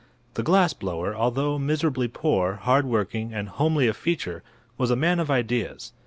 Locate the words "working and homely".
2.87-3.85